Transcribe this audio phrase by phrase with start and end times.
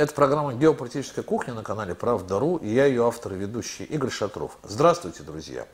[0.00, 4.56] Это программа «Геополитическая кухня» на канале «Правда.ру» и я ее автор и ведущий Игорь Шатров.
[4.62, 5.66] Здравствуйте, друзья!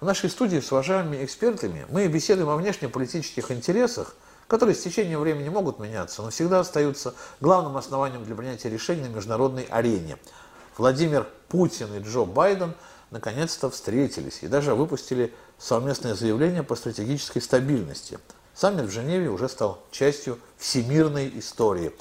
[0.00, 4.16] В нашей студии с уважаемыми экспертами мы беседуем о внешнеполитических интересах,
[4.48, 9.14] которые с течением времени могут меняться, но всегда остаются главным основанием для принятия решений на
[9.14, 10.16] международной арене.
[10.76, 12.74] Владимир Путин и Джо Байден
[13.12, 18.18] наконец-то встретились и даже выпустили совместное заявление по стратегической стабильности.
[18.56, 21.92] Саммит в Женеве уже стал частью всемирной истории.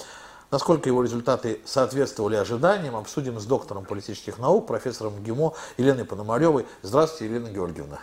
[0.50, 6.66] Насколько его результаты соответствовали ожиданиям, обсудим с доктором политических наук, профессором ГИМО Еленой Пономаревой.
[6.84, 8.00] Здравствуйте, Елена Георгиевна.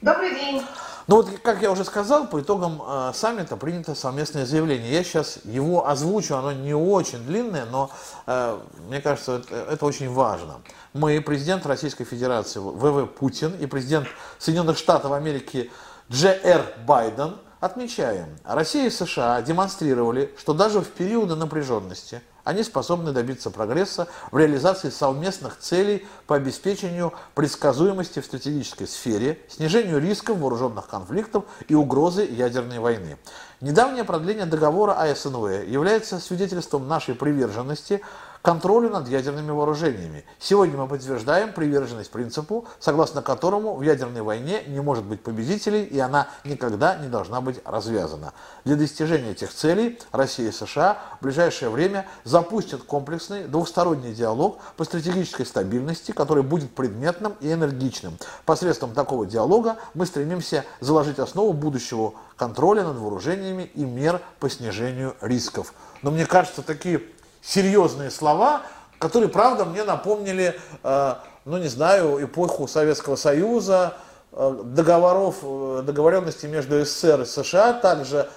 [0.00, 0.62] Добрый день.
[1.06, 4.92] Ну вот, как я уже сказал, по итогам э, саммита принято совместное заявление.
[4.92, 7.90] Я сейчас его озвучу, оно не очень длинное, но
[8.26, 10.62] э, мне кажется, это, это очень важно.
[10.92, 15.70] Мы, президент Российской Федерации ВВ Путин и президент Соединенных Штатов Америки
[16.08, 16.74] Дж.Р.
[16.84, 24.06] Байден– Отмечаем, Россия и США демонстрировали, что даже в периоды напряженности они способны добиться прогресса
[24.30, 31.74] в реализации совместных целей по обеспечению предсказуемости в стратегической сфере, снижению рисков вооруженных конфликтов и
[31.74, 33.18] угрозы ядерной войны.
[33.60, 38.00] Недавнее продление договора АСНВ является свидетельством нашей приверженности
[38.46, 40.24] контролю над ядерными вооружениями.
[40.38, 45.98] Сегодня мы подтверждаем приверженность принципу, согласно которому в ядерной войне не может быть победителей и
[45.98, 48.34] она никогда не должна быть развязана.
[48.64, 54.84] Для достижения этих целей Россия и США в ближайшее время запустят комплексный двухсторонний диалог по
[54.84, 58.16] стратегической стабильности, который будет предметным и энергичным.
[58.44, 65.16] Посредством такого диалога мы стремимся заложить основу будущего контроля над вооружениями и мер по снижению
[65.20, 65.74] рисков.
[66.02, 67.02] Но мне кажется, такие
[67.46, 68.62] серьезные слова,
[68.98, 71.14] которые, правда, мне напомнили, э,
[71.44, 73.96] ну не знаю, эпоху Советского Союза,
[74.32, 78.28] э, договоров, э, договоренности между СССР и США также.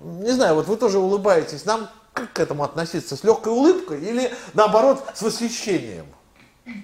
[0.00, 1.64] Не знаю, вот вы тоже улыбаетесь.
[1.64, 3.16] Нам как к этому относиться?
[3.16, 6.06] С легкой улыбкой или, наоборот, с восхищением?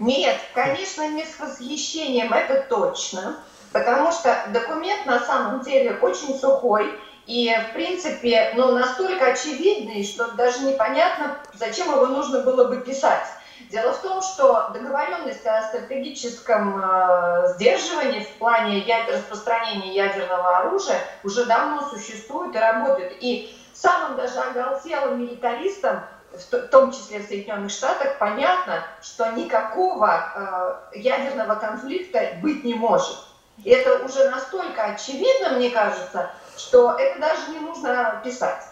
[0.00, 3.36] Нет, конечно, не с восхищением, это точно.
[3.72, 6.96] Потому что документ на самом деле очень сухой,
[7.26, 13.26] и, в принципе, ну, настолько очевидный, что даже непонятно, зачем его нужно было бы писать.
[13.70, 21.00] Дело в том, что договоренность о стратегическом э, сдерживании в плане ядер, распространения ядерного оружия
[21.22, 23.16] уже давно существует и работает.
[23.20, 30.98] И самым даже оголтелым милитаристам, в том числе в Соединенных Штатах, понятно, что никакого э,
[30.98, 33.16] ядерного конфликта быть не может.
[33.62, 38.64] И это уже настолько очевидно, мне кажется, что это даже не нужно писать.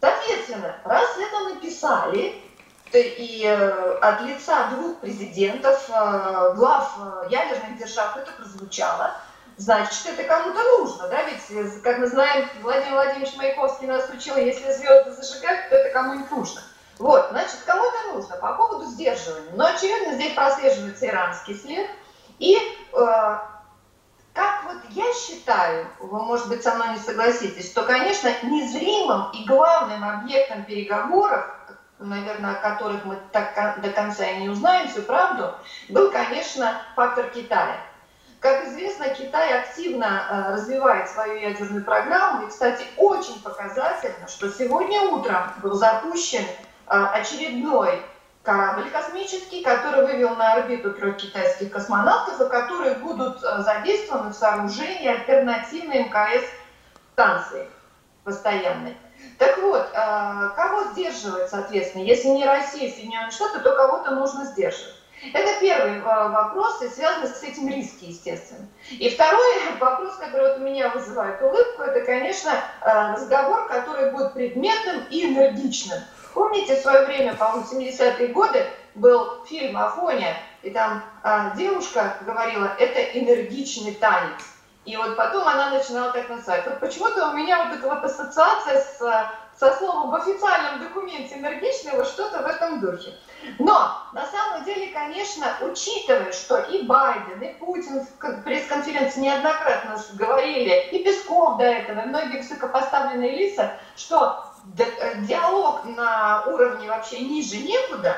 [0.00, 2.42] Соответственно, раз это написали,
[2.92, 9.14] и э, от лица двух президентов, э, глав э, ядерных держав это прозвучало,
[9.56, 14.72] значит, это кому-то нужно, да, ведь, как мы знаем, Владимир Владимирович Маяковский нас учил, если
[14.72, 16.62] звезды зажигают, то это кому-нибудь нужно.
[16.98, 19.52] Вот, значит, кому-то нужно по поводу сдерживания.
[19.54, 21.88] Но, очевидно, здесь прослеживается иранский след.
[22.38, 22.58] И
[24.32, 29.44] как вот я считаю, вы, может быть, со мной не согласитесь, что, конечно, незримым и
[29.44, 31.46] главным объектом переговоров,
[31.98, 35.54] наверное, о которых мы так до конца и не узнаем всю правду,
[35.88, 37.76] был, конечно, фактор Китая.
[38.40, 42.46] Как известно, Китай активно э, развивает свою ядерную программу.
[42.46, 46.46] И, кстати, очень показательно, что сегодня утром был запущен э,
[46.86, 48.00] очередной
[48.42, 54.34] корабль космический, который вывел на орбиту трех китайских космонавтов, и которые будут э, задействованы в
[54.34, 56.44] сооружении альтернативной МКС
[57.12, 57.68] станции
[58.24, 58.96] постоянной.
[59.38, 62.02] Так вот, э, кого сдерживать, соответственно?
[62.02, 64.94] Если не Россия и Соединенные Штаты, то кого-то нужно сдерживать.
[65.34, 68.66] Это первый э, вопрос, и связанный с этим риски, естественно.
[68.90, 75.04] И второй вопрос, который вот у меня вызывает улыбку, это, конечно, разговор, который будет предметным
[75.10, 75.98] и энергичным.
[76.34, 82.70] Помните, в свое время, по-моему, 70-е годы был фильм «Афоня», и там а, девушка говорила,
[82.78, 84.42] это энергичный танец.
[84.84, 86.66] И вот потом она начинала так называть.
[86.66, 88.98] Вот почему-то у меня вот эта вот ассоциация с,
[89.58, 93.14] со словом в официальном документе энергичного что-то в этом духе.
[93.58, 100.88] Но на самом деле, конечно, учитывая, что и Байден, и Путин в пресс-конференции неоднократно говорили,
[100.92, 104.49] и Песков до этого, и многие высокопоставленные лица, что
[105.26, 108.16] диалог на уровне вообще ниже некуда,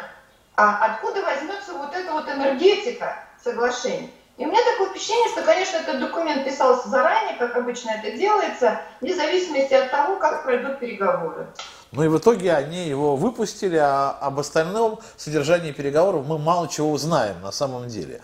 [0.56, 4.12] а откуда возьмется вот эта вот энергетика соглашений.
[4.38, 8.80] И у меня такое впечатление, что, конечно, этот документ писался заранее, как обычно это делается,
[9.00, 11.46] вне зависимости от того, как пройдут переговоры.
[11.92, 16.90] Ну и в итоге они его выпустили, а об остальном содержании переговоров мы мало чего
[16.90, 18.22] узнаем на самом деле.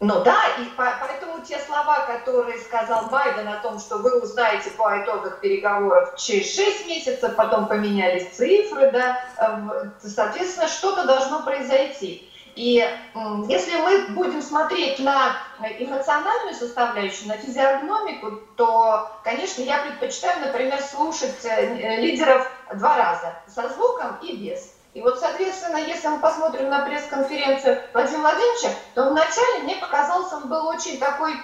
[0.00, 4.70] Ну да, и по, поэтому те слова, которые сказал Байден о том, что вы узнаете
[4.70, 12.30] по итогам переговоров через 6 месяцев, потом поменялись цифры, да, э, соответственно, что-то должно произойти.
[12.56, 12.86] И
[13.48, 15.36] если мы будем смотреть на
[15.78, 23.68] эмоциональную составляющую, на физиогномику, то, конечно, я предпочитаю, например, слушать э, лидеров два раза, со
[23.68, 24.75] звуком и без.
[24.96, 30.48] И вот, соответственно, если мы посмотрим на пресс-конференцию Владимира Владимировича, то вначале мне показалось, он
[30.48, 31.38] был очень такой э,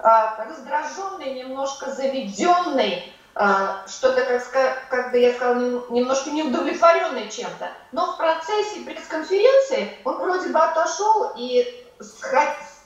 [0.00, 7.70] раздраженный, немножко заведенный, э, что-то, как, как бы я сказала, немножко неудовлетворенный чем-то.
[7.92, 11.86] Но в процессе пресс-конференции он вроде бы отошел, и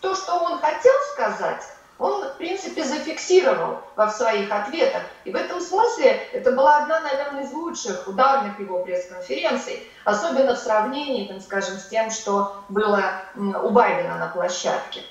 [0.02, 1.64] то, что он хотел сказать,
[2.00, 5.02] он, в принципе, зафиксировал во своих ответах.
[5.25, 10.58] И в этом смысле это была одна, наверное, из лучших ударных его пресс-конференций, особенно в
[10.58, 13.02] сравнении, там, скажем, с тем, что было
[13.37, 15.02] у Байдена на площадке.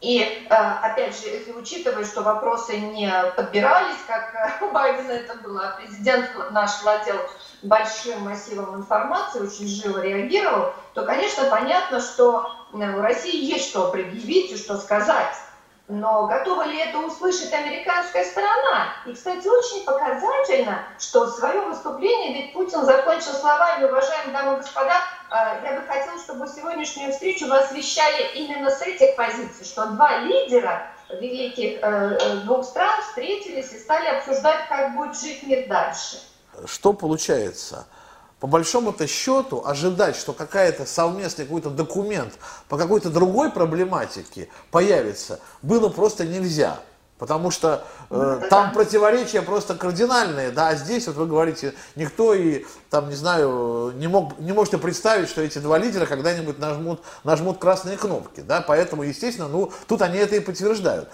[0.00, 5.68] И, э, опять же, если учитывать, что вопросы не подбирались, как у Байдена это было,
[5.68, 7.20] а президент наш владел
[7.62, 14.50] большим массивом информации, очень живо реагировал, то, конечно, понятно, что у России есть что предъявить
[14.50, 15.36] и что сказать.
[15.88, 18.94] Но готова ли это услышать американская сторона?
[19.04, 24.94] И, кстати, очень показательно, что свое выступление ведь Путин закончил словами, уважаемые дамы и господа,
[25.28, 30.18] а, я бы хотел, чтобы сегодняшнюю встречу вы освещали именно с этих позиций, что два
[30.18, 30.86] лидера
[31.20, 36.20] великих э, э, двух стран встретились и стали обсуждать, как будет жить мир дальше.
[36.66, 37.86] Что получается?
[38.42, 42.32] По большому-то счету ожидать, что какая-то совместный какой-то документ
[42.68, 46.80] по какой-то другой проблематике появится, было просто нельзя.
[47.18, 52.34] Потому что э, ну, там противоречия просто кардинальные, да, а здесь, вот вы говорите, никто
[52.34, 57.00] и, там, не знаю, не, мог, не можете представить, что эти два лидера когда-нибудь нажмут,
[57.22, 61.08] нажмут красные кнопки, да, поэтому, естественно, ну, тут они это и подтверждают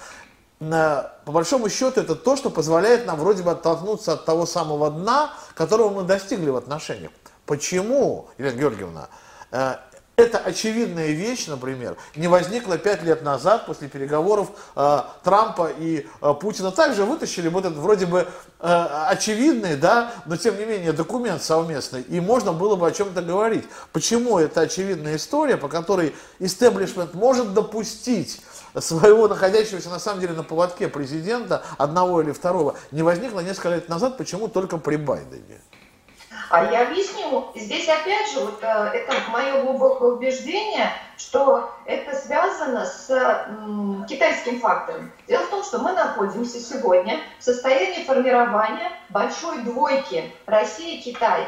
[0.59, 5.31] по большому счету, это то, что позволяет нам вроде бы оттолкнуться от того самого дна,
[5.55, 7.13] которого мы достигли в отношениях.
[7.47, 9.09] Почему, Елена Георгиевна,
[9.53, 9.77] э,
[10.19, 16.35] эта очевидная вещь, например, не возникла пять лет назад после переговоров э, Трампа и э,
[16.41, 16.73] Путина.
[16.73, 18.27] Также вытащили вот этот вроде бы
[18.59, 23.23] э, очевидный, да, но тем не менее документ совместный, и можно было бы о чем-то
[23.23, 23.65] говорить.
[23.93, 28.41] Почему это очевидная история, по которой истеблишмент может допустить
[28.81, 33.89] своего находящегося на самом деле на поводке президента, одного или второго, не возникло несколько лет
[33.89, 35.61] назад, почему только при Байдене?
[36.51, 37.51] А я объясню.
[37.55, 43.09] Здесь опять же, вот, э, это мое глубокое убеждение, что это связано с
[44.09, 45.11] китайским фактором.
[45.27, 51.43] Дело в том, что мы находимся сегодня в состоянии формирования большой двойки Россия-Китай.
[51.43, 51.47] И,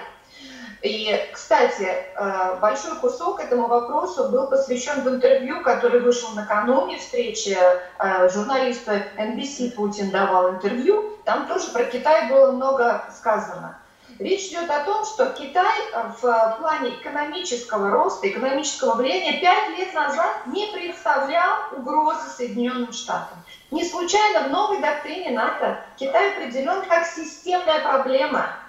[1.32, 7.54] кстати, э, большой кусок этому вопросу был посвящен в интервью, который вышел накануне встречи
[7.98, 11.18] э, журналисту NBC Путин давал интервью.
[11.24, 13.76] Там тоже про Китай было много сказано.
[14.18, 15.80] Речь идет о том, что Китай
[16.20, 23.38] в плане экономического роста, экономического влияния пять лет назад не представлял угрозы Соединенным Штатам.
[23.70, 28.46] Не случайно в новой доктрине НАТО Китай определен как системная проблема–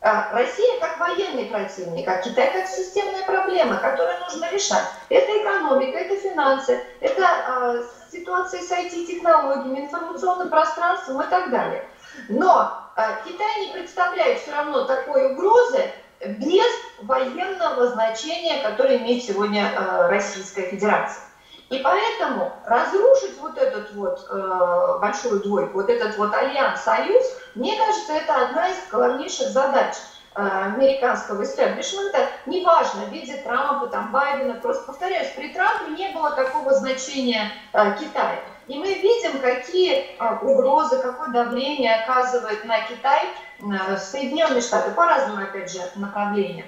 [0.00, 4.86] Россия как военный противник, а Китай как системная проблема, которую нужно решать.
[5.08, 7.82] Это экономика, это финансы, это э,
[8.12, 11.84] ситуация с IT-технологиями, информационным пространством и так далее.
[12.28, 15.90] Но э, Китай не представляет все равно такой угрозы
[16.24, 16.66] без
[17.02, 21.25] военного значения, которое имеет сегодня э, Российская Федерация.
[21.68, 27.24] И поэтому разрушить вот этот вот э, большую двойку, вот этот вот альянс-союз,
[27.56, 29.96] мне кажется, это одна из главнейших задач
[30.36, 36.30] э, американского истеблишмента, неважно, в виде Трампа, там, Байдена, просто повторяюсь, при Трампе не было
[36.32, 38.38] такого значения э, Китая.
[38.68, 43.26] И мы видим, какие э, угрозы, какое давление оказывает на Китай
[43.58, 46.66] э, Соединенные Штаты по разным, опять же, направлениям.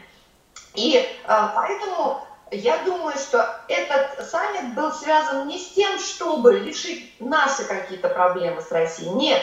[0.75, 1.05] И э,
[1.55, 8.09] поэтому я думаю, что этот саммит был связан не с тем, чтобы решить наши какие-то
[8.09, 9.43] проблемы с Россией, нет,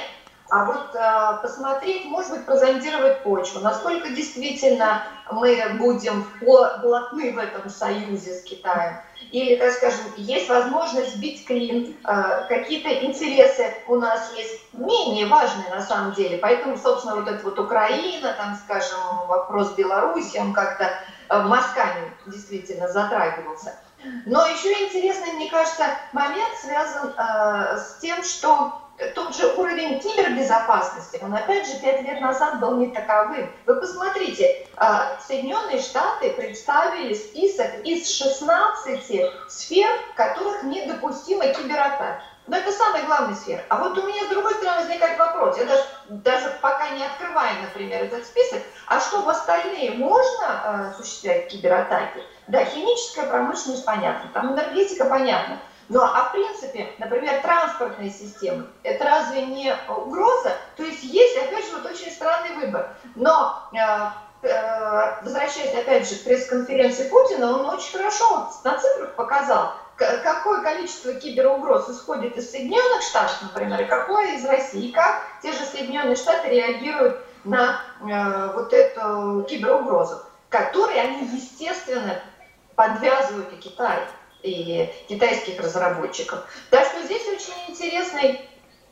[0.49, 7.67] а вот э, посмотреть, может быть, прозондировать почву, насколько действительно мы будем плотны в этом
[7.67, 8.97] союзе с Китаем.
[9.31, 15.69] Или, так скажем, есть возможность бить клин, э, какие-то интересы у нас есть менее важные
[15.69, 16.37] на самом деле.
[16.37, 20.91] Поэтому, собственно, вот эта вот Украина, там, скажем, вопрос Беларуси, он как-то
[21.29, 23.75] мазками действительно затрагивался.
[24.25, 31.19] Но еще интересный, мне кажется, момент связан э, с тем, что тот же уровень кибербезопасности,
[31.21, 33.51] он опять же пять лет назад был не таковым.
[33.65, 42.23] Вы посмотрите, а, Соединенные Штаты представили список из 16 сфер, в которых недопустимы кибератаки.
[42.47, 43.63] Но это самая главная сфера.
[43.69, 45.57] А вот у меня с другой стороны возникает вопрос.
[45.57, 50.89] Я даже, даже пока не открываю, например, этот список, а что в остальные можно э,
[50.91, 52.21] осуществлять кибератаки?
[52.47, 55.57] Да, химическая промышленность понятно, там энергетика понятно.
[55.89, 60.53] Ну а в принципе, например, транспортные системы, это разве не угроза?
[60.77, 62.95] То есть есть, опять же, вот очень странный выбор.
[63.15, 69.73] Но э, э, возвращаясь опять же к пресс-конференции Путина, он очень хорошо на цифрах показал,
[69.97, 75.51] какое количество киберугроз исходит из Соединенных Штатов, например, и какое из России, и как те
[75.51, 82.19] же Соединенные Штаты реагируют на э, вот эту киберугрозу, которые они, естественно,
[82.75, 83.99] подвязывают и Китай
[84.43, 86.45] и китайских разработчиков.
[86.69, 88.47] Так что здесь очень интересный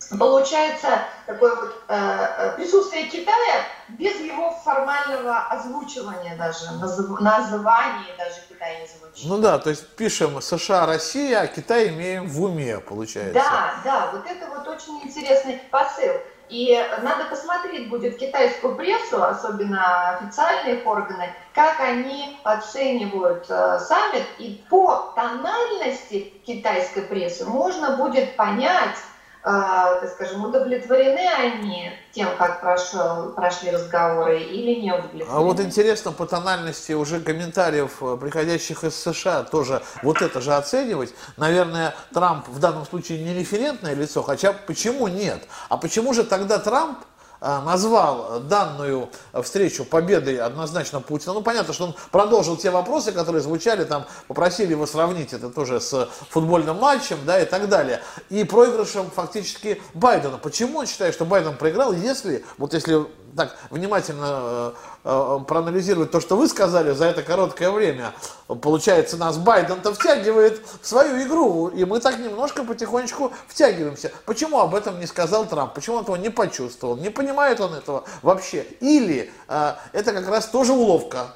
[0.09, 8.35] получается такое вот э, э присутствие Китая без его формального озвучивания даже, назыв, названия даже
[8.49, 9.29] Китай не звучит.
[9.29, 13.33] Ну да, то есть пишем США, Россия, а Китай имеем в уме, получается.
[13.33, 16.13] Да, да, вот это вот очень интересный посыл.
[16.49, 24.25] И надо посмотреть будет китайскую прессу, особенно официальные органы, как они оценивают э, саммит.
[24.37, 28.97] И по тональности китайской прессы можно будет понять,
[29.43, 35.29] так скажем, удовлетворены они тем, как прошел, прошли разговоры или не удовлетворены.
[35.29, 40.53] А вот интересно по тональности уже комментариев, э, приходящих из США, тоже вот это же
[40.53, 41.13] оценивать.
[41.35, 45.43] Наверное, Трамп в данном случае не референтное лицо, хотя почему нет?
[45.67, 47.03] А почему же тогда Трамп а,
[47.43, 49.09] назвал данную
[49.43, 51.33] встречу победой однозначно Путина.
[51.33, 55.81] Ну, понятно, что он продолжил те вопросы, которые звучали, там попросили его сравнить это тоже
[55.81, 58.01] с футбольным матчем, да, и так далее.
[58.29, 60.37] И проигрышем фактически Байдена.
[60.37, 64.73] Почему он считает, что Байден проиграл, если, вот если так внимательно э, э,
[65.03, 68.13] проанализировать то, что вы сказали за это короткое время,
[68.47, 74.11] получается, нас Байден-то втягивает в свою игру, и мы так немножко потихонечку втягиваемся.
[74.25, 75.73] Почему об этом не сказал Трамп?
[75.73, 76.95] Почему он этого не почувствовал?
[76.95, 78.65] Не понимает он этого вообще?
[78.79, 81.33] Или э, это как раз тоже уловка?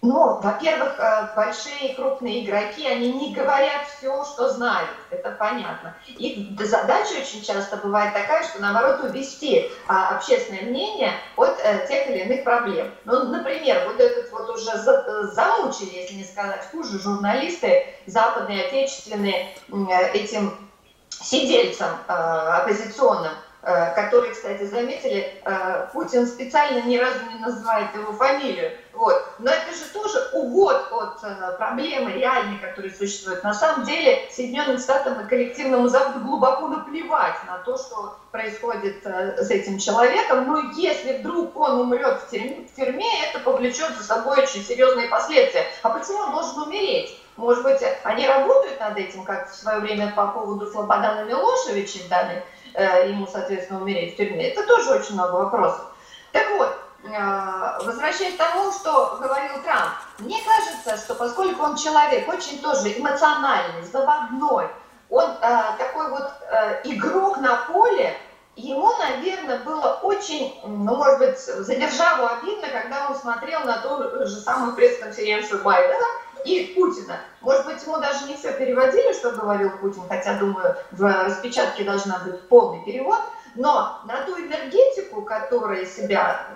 [0.00, 5.92] Ну, во-первых, э, большие крупные игроки, они не говорят все, что знают, это понятно.
[6.06, 12.08] Их задача очень часто бывает такая, что наоборот увести а, общественное мнение от а, тех
[12.08, 12.94] или иных проблем.
[13.06, 19.52] Ну, например, вот этот вот уже за, замучили, если не сказать хуже, журналисты западные, отечественные,
[20.14, 20.56] этим
[21.10, 23.47] сидельцам оппозиционным, Э,
[23.94, 28.72] который, кстати, заметили, э, Путин специально ни разу не называет его фамилию.
[28.94, 29.22] Вот.
[29.38, 33.44] Но это же тоже увод от э, проблемы реальной, которая существует.
[33.44, 39.50] На самом деле Соединенным Штатам и коллективному Западу глубоко наплевать на то, что происходит с
[39.50, 40.46] этим человеком.
[40.46, 45.08] Но если вдруг он умрет в тюрьме, в тюрьме это повлечет за собой очень серьезные
[45.08, 45.66] последствия.
[45.82, 47.20] А почему он должен умереть?
[47.36, 52.42] Может быть, они работают над этим, как в свое время по поводу Слободана Милошевича дали
[52.57, 54.50] Э, ему, соответственно, умереть в тюрьме.
[54.50, 55.82] Это тоже очень много вопросов.
[56.32, 62.28] Так вот, э, возвращаясь к тому, что говорил Трамп, мне кажется, что поскольку он человек
[62.28, 64.68] очень тоже эмоциональный, заводной,
[65.10, 66.30] он э, такой вот
[66.84, 68.16] игрок на поле,
[68.58, 74.26] ему, наверное, было очень, ну, может быть, за державу обидно, когда он смотрел на ту
[74.26, 76.06] же самую пресс-конференцию Байдена,
[76.44, 77.20] и Путина.
[77.40, 82.18] Может быть, ему даже не все переводили, что говорил Путин, хотя, думаю, в распечатке должна
[82.18, 83.20] быть полный перевод,
[83.54, 86.46] но на ту энергетику, которая себя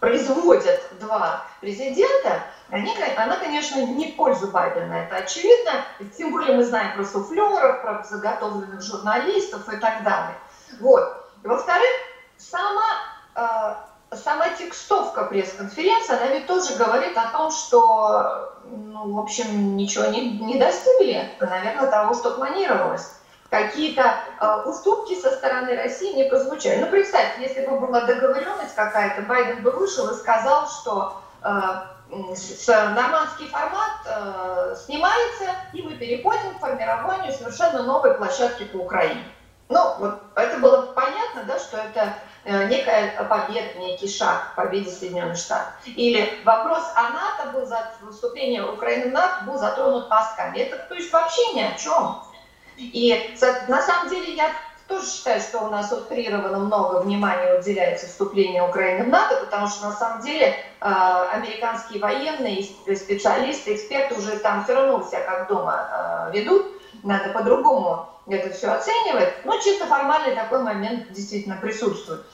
[0.00, 5.72] производят два президента, они, она, конечно, не в пользу Байдена, это очевидно.
[6.18, 10.36] Тем более мы знаем про суфлеров, про заготовленных журналистов и так далее.
[10.80, 11.30] Вот.
[11.44, 11.90] Во-вторых,
[12.36, 12.82] сама
[13.36, 13.74] э,
[14.16, 20.38] сама текстовка пресс-конференции, она ведь тоже говорит о том, что, ну, в общем, ничего не,
[20.38, 23.08] не достигли, наверное, того, что планировалось.
[23.50, 26.80] Какие-то э, уступки со стороны России не прозвучали.
[26.80, 31.50] Ну, представьте, если бы была договоренность какая-то, Байден бы вышел и сказал, что э,
[32.34, 39.24] с, нормандский формат э, снимается, и мы переходим к формированию совершенно новой площадки по Украине.
[39.68, 45.36] Ну, вот это было понятно, да, что это некая победа, некий шаг к победе Соединенных
[45.36, 45.72] Штатов.
[45.86, 50.58] Или вопрос о НАТО был, за вступление Украины в НАТО был затронут пасками.
[50.58, 52.22] Это то есть вообще ни о чем.
[52.76, 53.36] И
[53.68, 54.50] на самом деле я
[54.88, 59.86] тоже считаю, что у нас утрированно много внимания уделяется вступлению Украины в НАТО, потому что
[59.86, 60.54] на самом деле э,
[61.32, 66.66] американские военные специалисты, эксперты уже там все равно себя как дома э, ведут.
[67.02, 72.24] Надо по-другому это все оценивать, но чисто формальный такой момент действительно присутствует.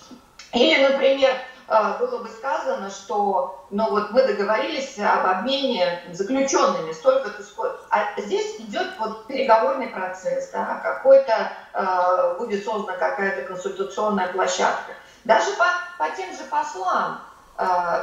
[0.52, 1.34] Или, например,
[1.66, 7.78] а, было бы сказано, что ну вот мы договорились об обмене заключенными столько-то сколько.
[7.90, 14.92] А здесь идет вот переговорный процесс, да, какой-то э, будет создана какая-то консультационная площадка.
[15.24, 15.66] Даже по,
[15.98, 17.37] по тем же послам, э,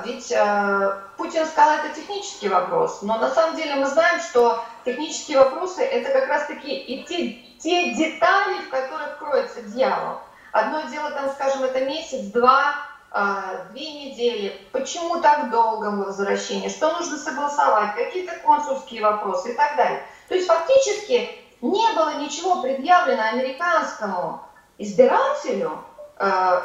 [0.03, 5.37] ведь э, Путин сказал, это технический вопрос, но на самом деле мы знаем, что технические
[5.37, 10.19] вопросы это как раз-таки и те, те детали, в которых кроется дьявол.
[10.51, 12.75] Одно дело, там, скажем, это месяц-два,
[13.11, 19.77] а, две недели, почему так долго возвращение, что нужно согласовать, какие-то консульские вопросы и так
[19.77, 20.03] далее.
[20.27, 21.29] То есть фактически
[21.61, 24.41] не было ничего предъявлено американскому
[24.77, 25.81] избирателю,
[26.17, 26.61] а,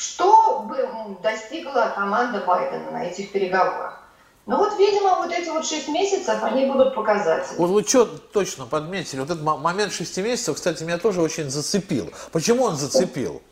[0.00, 0.88] что бы
[1.22, 4.00] достигла команда Байдена на этих переговорах.
[4.46, 7.58] Ну вот, видимо, вот эти вот шесть месяцев, они будут показательны.
[7.58, 9.20] Вот вы что точно подметили?
[9.20, 12.10] Вот этот момент шести месяцев, кстати, меня тоже очень зацепил.
[12.32, 13.42] Почему он зацепил?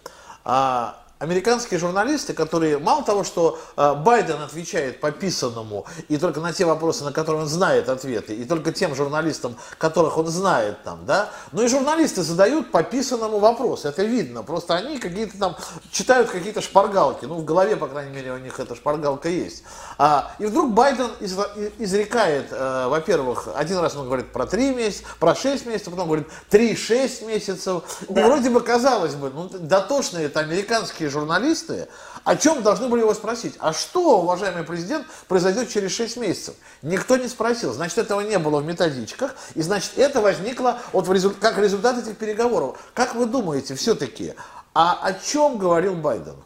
[0.44, 6.52] А, американские журналисты, которые мало того, что э, Байден отвечает по писанному и только на
[6.52, 11.04] те вопросы, на которые он знает ответы, и только тем журналистам, которых он знает там,
[11.06, 15.56] да, но и журналисты задают по писанному вопросы, это видно, просто они какие-то там
[15.90, 19.64] читают какие-то шпаргалки, ну в голове, по крайней мере, у них эта шпаргалка есть.
[19.98, 21.37] А, и вдруг Байден из,
[21.78, 26.28] изрекает, э, во-первых, один раз он говорит про три месяца, про шесть месяцев, потом говорит
[26.48, 28.20] три-шесть месяцев, да.
[28.20, 31.88] и вроде бы казалось бы, ну дотошные это американские российские журналисты,
[32.24, 33.56] о чем должны были его спросить?
[33.58, 36.54] А что, уважаемый президент, произойдет через 6 месяцев?
[36.82, 37.72] Никто не спросил.
[37.72, 41.38] Значит, этого не было в методичках, и значит, это возникло вот в результ...
[41.40, 42.78] как результат этих переговоров.
[42.94, 44.34] Как вы думаете, все-таки,
[44.74, 46.36] а о чем говорил Байден?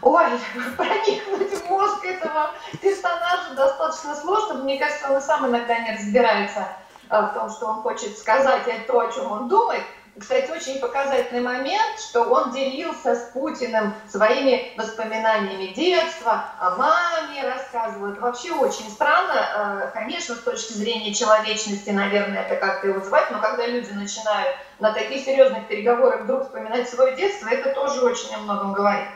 [0.00, 0.24] Ой,
[0.76, 4.62] проникнуть в мозг этого персонажа достаточно сложно.
[4.62, 6.68] Мне кажется, он и сам иногда не разбирается
[7.08, 9.82] а, в том, что он хочет сказать, и то, о чем он думает.
[10.18, 18.12] Кстати, очень показательный момент, что он делился с Путиным своими воспоминаниями детства, о маме рассказывал.
[18.20, 19.32] Вообще очень странно.
[19.34, 24.54] Э, конечно, с точки зрения человечности, наверное, это как-то его звать, но когда люди начинают
[24.80, 29.08] на таких серьезных переговорах вдруг вспоминать свое детство, это тоже очень о многом говорит.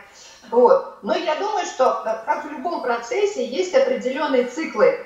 [0.49, 0.97] Вот.
[1.03, 5.05] Но я думаю, что, э, как в любом процессе, есть определенные циклы.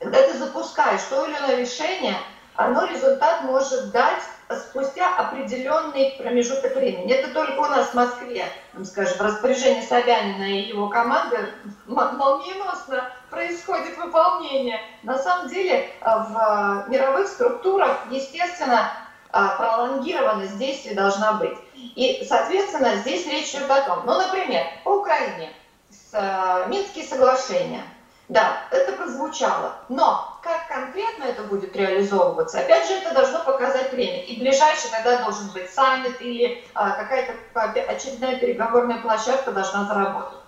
[0.00, 2.16] Когда ты запускаешь то или иное решение,
[2.56, 4.22] оно результат может дать
[4.56, 7.12] спустя определенный промежуток времени.
[7.12, 11.48] Это только у нас в Москве, там, скажем, распоряжение Собянина и его команды
[11.86, 14.80] молниеносно происходит выполнение.
[15.02, 18.92] На самом деле э, в мировых структурах, естественно,
[19.32, 21.56] э, пролонгированность действий должна быть.
[21.74, 25.52] И, соответственно, здесь речь идет о том, ну, например, по Украине,
[25.90, 27.82] с, Минские соглашения–
[28.28, 29.76] да, это прозвучало.
[29.88, 34.22] Но как конкретно это будет реализовываться, опять же, это должно показать время.
[34.24, 40.38] И ближайший тогда должен быть саммит или а, какая-то очередная переговорная площадка должна заработать.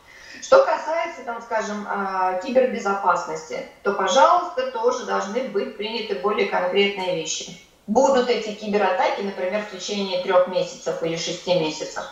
[0.42, 7.58] Что касается, там, скажем, а, кибербезопасности, то, пожалуйста, тоже должны быть приняты более конкретные вещи.
[7.87, 12.04] Будут эти кибератаки, например, в течение трех месяцев или шести месяцев.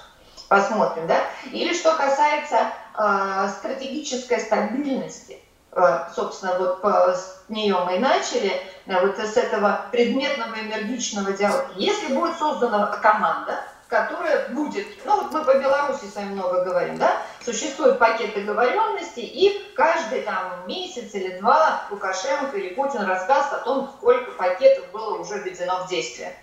[0.49, 1.25] Посмотрим, да?
[1.51, 5.42] Или что касается э, стратегической стабильности.
[5.75, 11.71] Э, собственно, вот с нее мы и начали, э, вот с этого предметного энергичного диалога.
[11.77, 13.59] Если будет создана команда,
[13.89, 19.23] которая будет, ну вот мы по Беларуси с вами много говорим, да, существуют пакеты договоренностей,
[19.23, 25.19] и каждый там месяц или два Лукашенко или Путин расскажет о том, сколько пакетов было
[25.19, 26.37] уже введено в действие.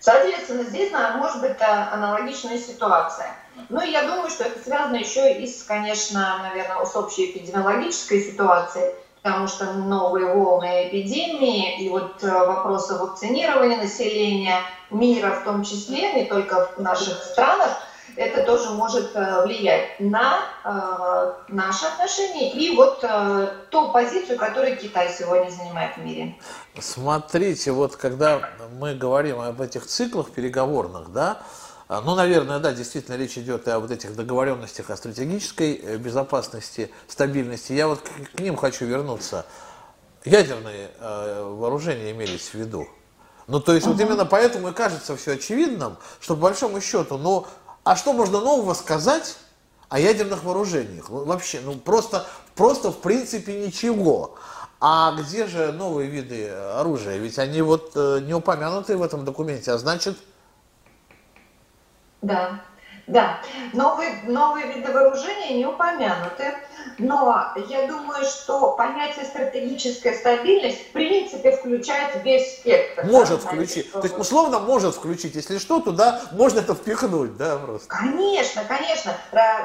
[0.00, 3.36] Соответственно, здесь может быть аналогичная ситуация.
[3.68, 8.22] Ну, и я думаю, что это связано еще и с, конечно, наверное, с общей эпидемиологической
[8.22, 15.62] ситуацией, потому что новые волны эпидемии и вот э, вопросы вакцинирования населения мира в том
[15.62, 17.82] числе, не только в наших странах,
[18.16, 24.76] это тоже может э, влиять на э, наши отношения и вот э, ту позицию, которую
[24.76, 26.36] Китай сегодня занимает в мире.
[26.78, 28.40] Смотрите, вот когда
[28.78, 31.38] мы говорим об этих циклах переговорных, да,
[31.90, 36.88] а, ну, наверное, да, действительно речь идет о вот этих договоренностях о стратегической э, безопасности,
[37.08, 37.72] стабильности.
[37.72, 39.44] Я вот к, к ним хочу вернуться.
[40.24, 42.86] Ядерные э, вооружения имелись в виду.
[43.48, 43.94] Ну, то есть, uh-huh.
[43.94, 47.48] вот именно поэтому и кажется все очевидным, что по большому счету, ну,
[47.84, 49.36] а что можно нового сказать
[49.88, 51.08] о ядерных вооружениях?
[51.08, 54.36] Ну, вообще, ну просто, просто в принципе ничего.
[54.80, 57.18] А где же новые виды оружия?
[57.18, 60.16] Ведь они вот э, не упомянуты в этом документе, а значит...
[62.22, 62.60] Да,
[63.06, 63.40] да.
[63.72, 66.54] Новые, новые виды вооружения не упомянуты.
[66.98, 73.04] Но я думаю, что понятие стратегическая стабильность в принципе включает весь спектр.
[73.04, 73.92] Может да, включить.
[73.92, 75.34] То есть условно может включить.
[75.34, 77.88] Если что, туда можно это впихнуть, да, просто.
[77.88, 79.16] Конечно, конечно.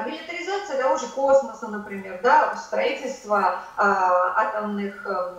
[0.06, 5.32] Милитаризация того же космоса, например, да, строительство э, атомных э,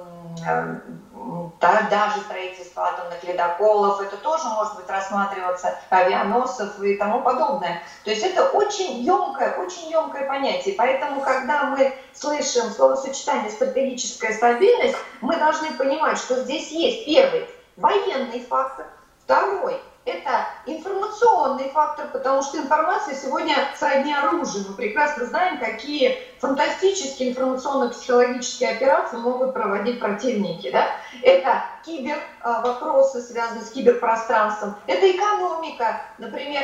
[1.60, 7.82] да, даже строительство атомных ледоколов, это тоже может быть рассматриваться, авианосцев и тому подобное.
[8.04, 10.76] То есть это очень емкое, очень емкое понятие.
[10.78, 18.46] Поэтому, когда мы слышим словосочетание стратегическая стабильность, мы должны понимать, что здесь есть первый военный
[18.46, 18.88] фактор,
[19.24, 24.66] второй это информационный фактор, потому что информация сегодня сродни оружию.
[24.70, 30.72] Мы прекрасно знаем, какие фантастические информационно-психологические операции могут проводить противники.
[30.72, 30.88] Да?
[31.22, 34.76] Это кибер вопросы, связанные с киберпространством.
[34.88, 36.02] Это экономика.
[36.18, 36.64] Например,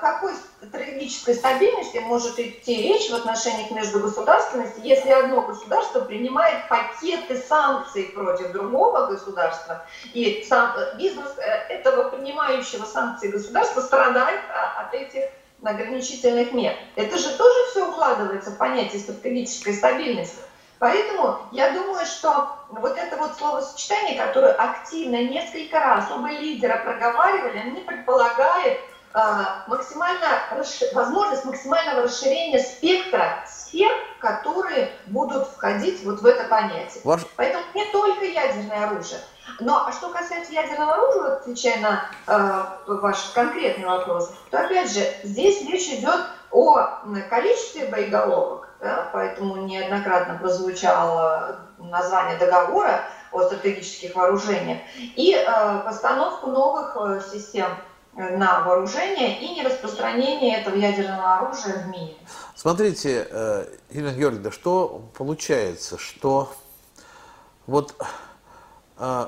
[0.00, 7.36] какой стратегической стабильности может идти речь в отношениях между государственностью, если одно государство принимает пакеты
[7.36, 14.40] санкций против другого государства, и сам бизнес э, этого принимающего санкции государства страдает
[14.78, 15.22] от этих
[15.62, 16.74] ограничительных мер.
[16.96, 20.38] Это же тоже все укладывается в понятие стратегической стабильности.
[20.84, 27.56] Поэтому я думаю, что вот это вот словосочетание, которое активно несколько раз оба лидера проговаривали,
[27.56, 28.80] они предполагают
[29.14, 29.18] э,
[29.66, 30.26] максимально,
[30.92, 37.00] возможность максимального расширения спектра сфер, которые будут входить вот в это понятие.
[37.02, 37.22] Ваш...
[37.36, 39.20] Поэтому не только ядерное оружие.
[39.60, 45.00] Но а что касается ядерного оружия, отвечая на э, ваш конкретный вопрос, то опять же
[45.22, 46.98] здесь речь идет о
[47.30, 48.63] количестве боеголовок,
[49.12, 57.68] поэтому неоднократно прозвучало название договора о стратегических вооружениях, и э, постановку новых э, систем
[58.16, 62.14] на вооружение и нераспространение этого ядерного оружия в мире.
[62.54, 66.52] Смотрите, э, Елена Георгиевна, что получается, что
[67.66, 67.94] вот
[68.98, 69.26] э,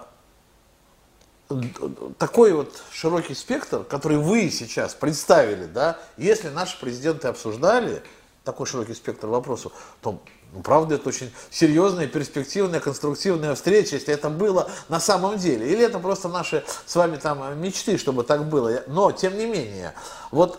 [2.19, 8.03] такой вот широкий спектр, который вы сейчас представили, да, если наши президенты обсуждали
[8.47, 10.21] такой широкий спектр вопросов, то
[10.55, 15.71] ну, правда, это очень серьезная, перспективная, конструктивная встреча, если это было на самом деле.
[15.71, 18.83] Или это просто наши с вами там мечты, чтобы так было.
[18.87, 19.93] Но, тем не менее,
[20.31, 20.59] вот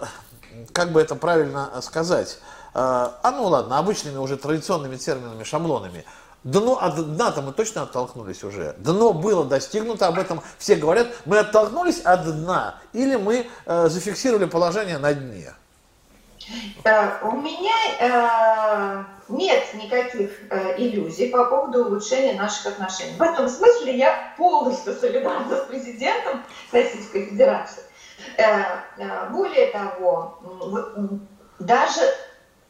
[0.73, 2.37] как бы это правильно сказать,
[2.73, 6.05] а, а ну ладно, обычными уже традиционными терминами, шаблонами–
[6.43, 8.73] Дно, от дна-то мы точно оттолкнулись уже.
[8.77, 11.07] Дно было достигнуто, об этом все говорят.
[11.25, 15.53] Мы оттолкнулись от дна или мы э, зафиксировали положение на дне?
[16.83, 23.15] Э, у меня э, нет никаких э, иллюзий по поводу улучшения наших отношений.
[23.17, 27.83] В этом смысле я полностью солидарна с президентом Российской Федерации.
[29.29, 30.39] Более того,
[31.59, 32.01] даже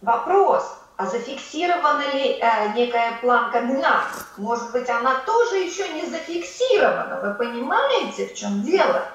[0.02, 2.42] вопрос а зафиксирована ли
[2.76, 4.04] некая планка дна?
[4.38, 7.20] Может быть, она тоже еще не зафиксирована.
[7.22, 9.06] Вы понимаете, в чем дело?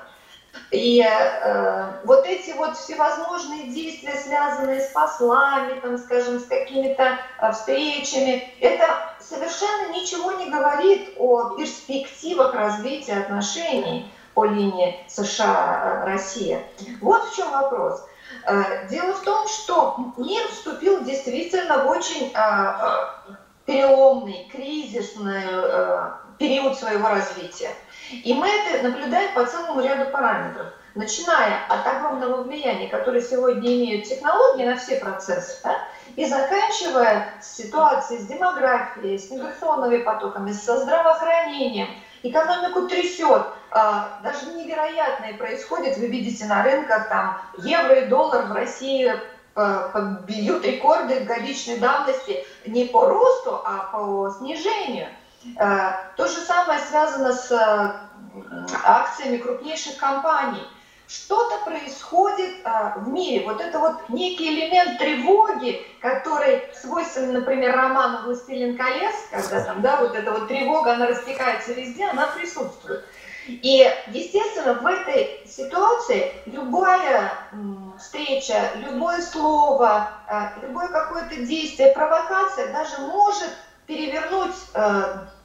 [0.70, 7.52] И э, вот эти вот всевозможные действия, связанные с послами, там, скажем, с какими-то э,
[7.52, 8.86] встречами, это
[9.20, 16.64] совершенно ничего не говорит о перспективах развития отношений по линии США-Россия.
[17.00, 18.04] Вот в чем вопрос.
[18.46, 23.22] Э, дело в том, что мир вступил действительно в очень а,
[23.66, 27.70] переломный, кризисный э, период своего развития.
[28.10, 34.04] И мы это наблюдаем по целому ряду параметров, начиная от огромного влияния, которое сегодня имеют
[34.04, 35.78] технологии на все процессы, да,
[36.16, 41.88] и заканчивая ситуацией с демографией, с миграционными потоками, со здравоохранением.
[42.22, 48.52] Экономику трясет, а, даже невероятное происходит, вы видите на рынках, там евро и доллар в
[48.52, 49.12] России
[49.54, 55.08] а, бьют рекорды годичной давности не по росту, а по снижению.
[55.58, 57.50] А, то же самое связано с
[58.84, 60.62] акциями крупнейших компаний.
[61.08, 62.64] Что-то происходит
[62.96, 63.44] в мире.
[63.44, 69.96] Вот это вот некий элемент тревоги, который свойственен, например, роману «Властелин колец», когда там, да,
[69.96, 73.04] вот эта вот тревога, она растекается везде, она присутствует.
[73.46, 77.30] И, естественно, в этой ситуации любая
[77.98, 80.08] встреча, любое слово,
[80.62, 83.50] любое какое-то действие, провокация даже может
[83.86, 84.54] перевернуть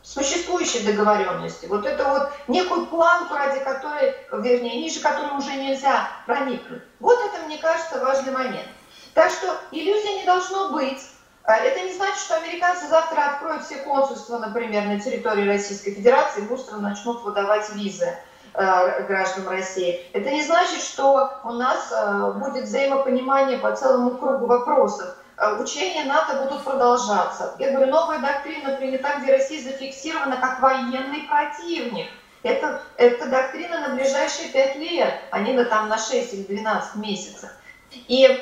[0.08, 1.65] существующие договоренности.
[1.65, 6.82] Вот это вот некую планку, ради которой, вернее, ниже которой уже нельзя проникнуть.
[7.00, 8.67] Вот это, мне кажется, важный момент.
[9.13, 11.02] Так что иллюзий не должно быть.
[11.43, 16.41] А это не значит, что американцы завтра откроют все консульства, например, на территории Российской Федерации
[16.41, 18.17] и быстро начнут выдавать визы
[18.54, 20.06] э, гражданам России.
[20.13, 25.15] Это не значит, что у нас э, будет взаимопонимание по целому кругу вопросов.
[25.38, 27.56] Э, учения НАТО будут продолжаться.
[27.60, 32.08] Я говорю, новая доктрина принята, где Россия зафиксирована как военный противник.
[32.43, 36.95] Это, это доктрина на ближайшие пять лет, а не на, там, на 6 или 12
[36.95, 37.50] месяцев.
[37.91, 38.39] И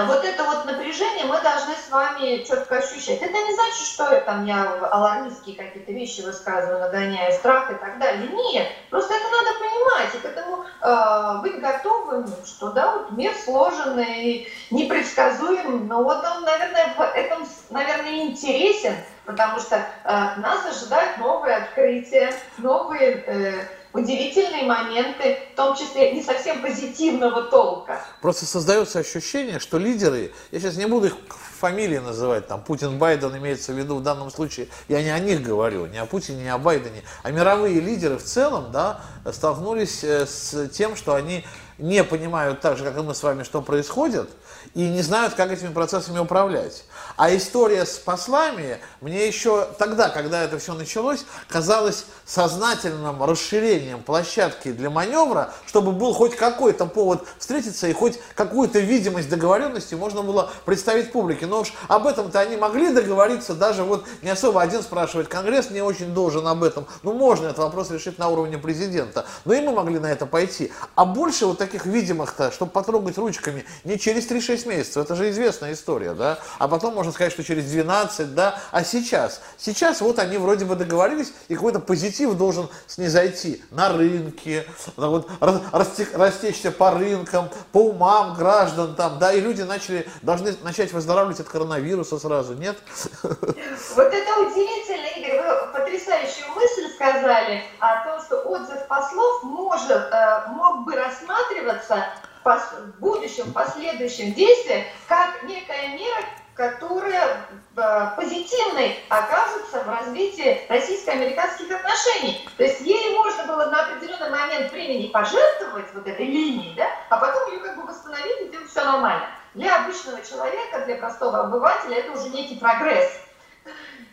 [0.00, 3.20] вот это вот напряжение мы должны с вами четко ощущать.
[3.20, 8.26] Это не значит, что там я алармистские какие-то вещи высказываю, нагоняя страх и так далее.
[8.28, 13.34] Нет, просто это надо понимать и к этому э, быть готовым, что да, вот мир
[13.34, 21.18] сложенный, непредсказуем, но вот он, наверное, в этом, наверное, интересен, потому что э, нас ожидают
[21.18, 23.24] новые открытия, новые...
[23.26, 28.00] Э, удивительные моменты, в том числе не совсем позитивного толка.
[28.20, 31.16] Просто создается ощущение, что лидеры, я сейчас не буду их
[31.58, 35.42] фамилии называть, там Путин, Байден имеется в виду в данном случае, я не о них
[35.42, 39.00] говорю, не о Путине, не о Байдене, а мировые лидеры в целом, да,
[39.30, 41.44] столкнулись э, с тем, что они
[41.78, 44.30] не понимают так же, как и мы с вами, что происходит,
[44.74, 46.84] и не знают, как этими процессами управлять.
[47.16, 54.72] А история с послами мне еще тогда, когда это все началось, казалась сознательным расширением площадки
[54.72, 60.50] для маневра, чтобы был хоть какой-то повод встретиться и хоть какую-то видимость договоренности можно было
[60.64, 61.46] представить публике.
[61.46, 65.82] Но уж об этом-то они могли договориться, даже вот не особо один спрашивать, Конгресс не
[65.82, 66.86] очень должен об этом.
[67.02, 69.26] Ну, можно этот вопрос решить на уровне президента.
[69.44, 70.72] Но и мы могли на это пойти.
[70.94, 75.72] А больше вот таких видимых-то, чтобы потрогать ручками, не через 3-6 месяцев, это же известная
[75.72, 76.38] история, да?
[76.58, 78.58] А потом можно сказать, что через 12, да?
[78.70, 79.40] А сейчас?
[79.58, 86.70] Сейчас вот они вроде бы договорились, и какой-то позитив должен снизойти на рынке, вот, растечься
[86.70, 92.18] по рынкам, по умам граждан там, да, и люди начали, должны начать выздоравливать от коронавируса
[92.18, 92.76] сразу, нет?
[93.22, 100.42] Вот это удивительно, Игорь, вы потрясающую мысль сказали о том, что отзыв послов может, э,
[100.48, 102.06] мог бы рассматриваться
[102.44, 106.24] в будущем, последующем действии, как некая мера,
[106.54, 112.46] которая э, позитивной окажется в развитии российско-американских отношений.
[112.56, 117.16] То есть ей можно было на определенный момент времени пожертвовать вот этой линией, да, а
[117.16, 119.26] потом ее как бы восстановить и сделать все нормально.
[119.54, 123.10] Для обычного человека, для простого обывателя это уже некий прогресс.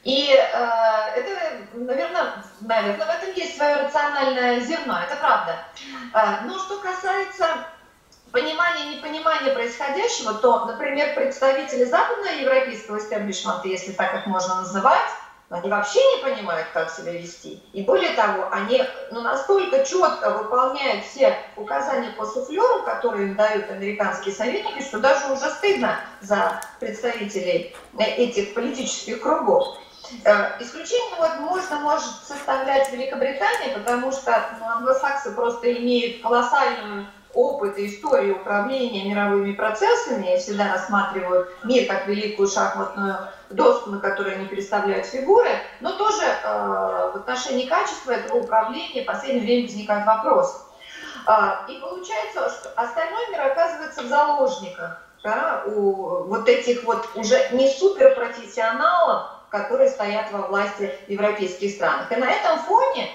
[0.03, 0.39] И э,
[1.15, 5.57] это, наверное, наверное, в этом есть свое рациональное зерно, это правда.
[6.13, 7.65] Э, но что касается
[8.31, 15.09] понимания и непонимания происходящего, то, например, представители западноевропейского истеблишмента, если так их можно называть,
[15.49, 17.61] они вообще не понимают, как себя вести.
[17.73, 23.69] И более того, они ну, настолько четко выполняют все указания по суфлеру, которые им дают
[23.71, 29.77] американские советники, что даже уже стыдно за представителей этих политических кругов.
[30.23, 37.07] Э, исключение вот можно может составлять Великобритания, потому что ну, англосаксы просто имеют колоссальную
[37.39, 43.17] опыт и историю управления мировыми процессами и всегда рассматривают мир как великую шахматную
[43.49, 45.49] доску, на которой они переставляют фигуры,
[45.79, 50.57] но тоже э, в отношении качества этого управления в последнее время возникают вопросы.
[51.27, 51.31] Э,
[51.67, 57.67] и получается, что остальной мир оказывается в заложниках да, у вот этих вот уже не
[57.69, 62.11] суперпрофессионалов, которые стоят во власти в европейских странах.
[62.11, 63.09] И на этом фоне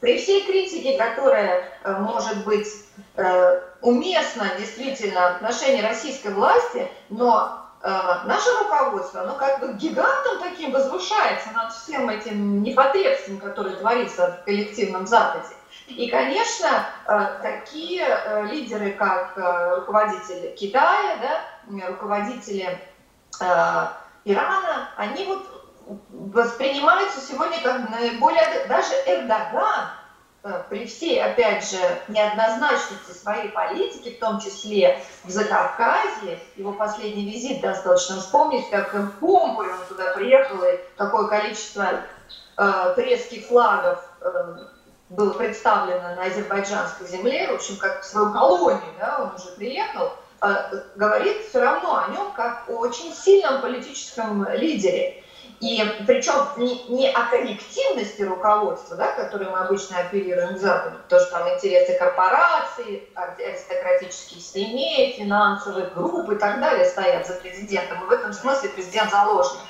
[0.00, 2.68] при всей критике, которая э, может быть
[3.16, 7.88] э, уместна действительно в отношении российской власти, но э,
[8.24, 14.44] наше руководство, оно как бы гигантом таким возвышается над всем этим непотребством, которое творится в
[14.44, 15.54] коллективном Западе.
[15.86, 16.86] И, конечно,
[17.40, 18.04] такие
[18.50, 19.32] лидеры, как
[19.78, 22.78] руководители Китая, да, руководители
[24.24, 25.46] Ирана, они вот
[26.10, 28.66] воспринимаются сегодня как наиболее...
[28.68, 29.97] Даже Эрдоган, э,
[30.68, 37.60] при всей, опять же, неоднозначности своей политики, в том числе в Закавказье, его последний визит
[37.60, 42.00] достаточно вспомнить, как в помпой он туда приехал, и какое количество
[42.56, 44.56] э, флагов э,
[45.10, 50.12] было представлено на азербайджанской земле, в общем, как в свою колонию, да, он уже приехал,
[50.42, 55.24] э, говорит все равно о нем как о очень сильном политическом лидере.
[55.60, 61.20] И причем не, не о коллективности руководства, да, которой мы обычно апеллируем к Западу, потому
[61.20, 68.04] что там интересы корпораций, аристократических семей, финансовых групп и так далее стоят за президентом.
[68.04, 69.60] И в этом смысле президент заложник.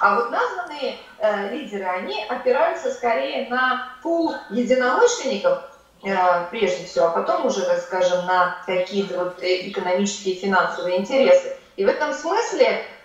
[0.00, 5.62] А вот названные э, лидеры, они опираются скорее на пул единомышленников,
[6.02, 6.16] э,
[6.50, 11.56] прежде всего, а потом уже, так скажем, на какие-то вот экономические и финансовые интересы.
[11.76, 12.95] И в этом смысле Э,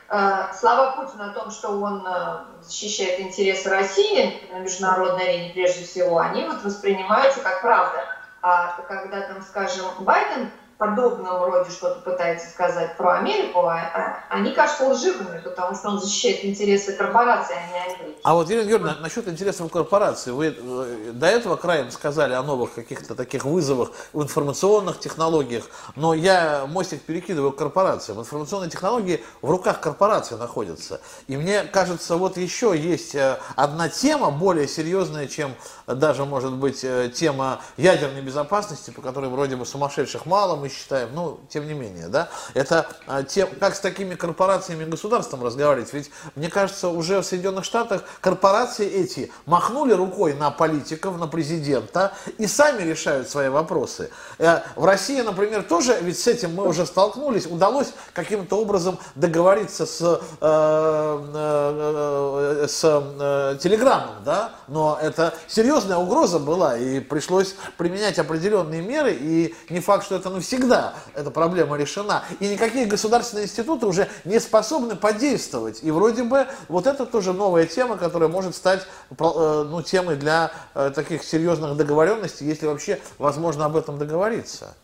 [0.60, 6.20] слова Путина о том, что он э, защищает интересы России на международной арене прежде всего,
[6.20, 8.04] они вот воспринимаются как правда.
[8.42, 14.88] А когда там, скажем, Байден подобном роде что-то пытается сказать про Америку, а, они кажутся
[14.88, 18.18] лживыми, потому что он защищает интересы корпорации, а не Америки.
[18.24, 22.74] А вот, Елена Георгиевна, насчет интересов корпорации, вы э, до этого краем сказали о новых
[22.74, 25.66] каких-то таких вызовах в информационных технологиях,
[25.96, 28.20] но я мостик перекидываю к корпорациям.
[28.20, 31.00] Информационные технологии в руках корпорации находятся.
[31.28, 35.54] И мне кажется, вот еще есть э, одна тема более серьезная, чем
[35.86, 41.10] даже, может быть, э, тема ядерной безопасности, по которой вроде бы сумасшедших мало, мы считаем,
[41.14, 45.94] ну, тем не менее, да, это а, тем, как с такими корпорациями и государством разговаривать,
[45.94, 52.14] ведь, мне кажется, уже в Соединенных Штатах корпорации эти махнули рукой на политиков, на президента
[52.38, 54.10] и сами решают свои вопросы.
[54.38, 59.86] Э, в России, например, тоже, ведь с этим мы уже столкнулись, удалось каким-то образом договориться
[59.86, 60.18] с, э,
[61.34, 69.18] э, с э, Телеграмом, да, но это серьезная угроза была, и пришлось применять определенные меры,
[69.20, 72.24] и не факт, что это навсегда всегда эта проблема решена.
[72.40, 75.84] И никакие государственные институты уже не способны подействовать.
[75.84, 80.52] И вроде бы вот это тоже новая тема, которая может стать э, ну, темой для
[80.76, 84.76] э, таких серьезных договоренностей, если вообще возможно об этом договориться.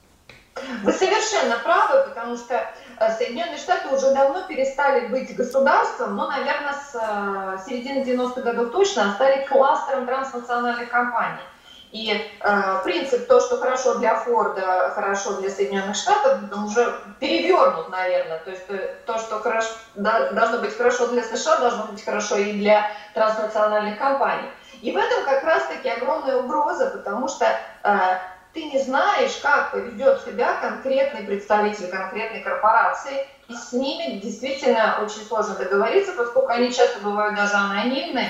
[0.84, 6.74] Вы совершенно правы, потому что э, Соединенные Штаты уже давно перестали быть государством, но, наверное,
[6.74, 11.42] с середины 90-х годов точно стали кластером транснациональных компаний.
[11.92, 18.40] И э, принцип то, что хорошо для Форда, хорошо для Соединенных Штатов, уже перевернут, наверное.
[18.40, 22.36] То есть э, то, что хорошо, да, должно быть хорошо для США, должно быть хорошо
[22.38, 24.50] и для транснациональных компаний.
[24.82, 28.18] И в этом как раз-таки огромная угроза, потому что э,
[28.54, 35.26] ты не знаешь, как поведет себя конкретный представитель конкретной корпорации, и с ними действительно очень
[35.26, 38.30] сложно договориться, поскольку они часто бывают даже анонимны,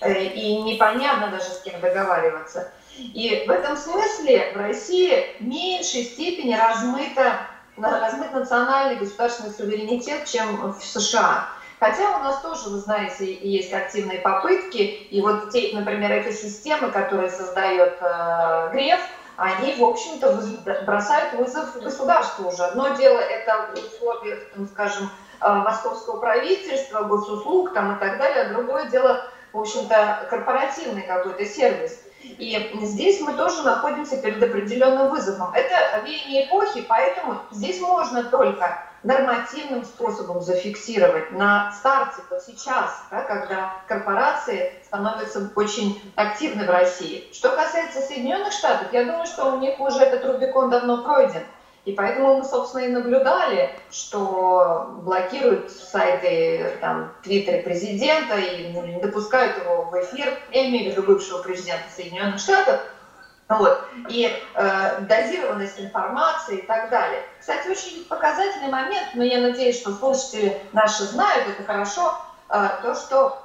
[0.00, 2.70] э, и непонятно даже с кем договариваться.
[2.98, 7.40] И в этом смысле в России в меньшей степени размыто,
[7.76, 11.48] размыт национальный государственный суверенитет, чем в США.
[11.80, 17.30] Хотя у нас тоже, вы знаете, есть активные попытки, и вот те, например, экосистемы, которые
[17.30, 19.00] создает э, Греф,
[19.36, 22.64] они, в общем-то, бросают вызов государству уже.
[22.64, 25.08] Одно дело это в условиях, там, скажем,
[25.40, 31.44] э, московского правительства, госуслуг там, и так далее, а другое дело, в общем-то, корпоративный какой-то
[31.46, 32.00] сервис.
[32.38, 35.52] И здесь мы тоже находимся перед определенным вызовом.
[35.54, 43.22] Это веяние эпохи, поэтому здесь можно только нормативным способом зафиксировать на старте, вот сейчас, да,
[43.22, 47.28] когда корпорации становятся очень активны в России.
[47.32, 51.44] Что касается Соединенных Штатов, я думаю, что у них уже этот Рубикон давно пройден.
[51.84, 59.00] И поэтому мы, собственно, и наблюдали, что блокируют сайты, там, твиттеры президента и ну, не
[59.00, 62.80] допускают его в эфир, я имею в бывшего президента Соединенных Штатов,
[63.48, 63.82] вот.
[64.10, 67.22] И э, дозированность информации и так далее.
[67.40, 72.14] Кстати, очень показательный момент, но я надеюсь, что слушатели наши знают это хорошо,
[72.50, 73.42] э, то, что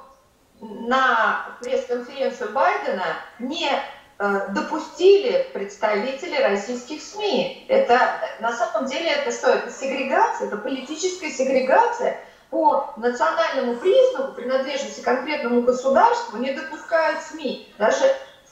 [0.60, 3.70] на пресс-конференцию Байдена не
[4.18, 7.66] допустили представители российских СМИ.
[7.68, 7.98] Это
[8.40, 9.50] на самом деле это что?
[9.50, 17.74] Это сегрегация, это политическая сегрегация по национальному признаку принадлежности конкретному государству не допускают СМИ.
[17.78, 18.04] Даже